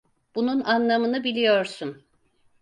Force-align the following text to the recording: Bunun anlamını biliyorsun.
Bunun 0.35 0.61
anlamını 0.63 1.23
biliyorsun. 1.23 2.03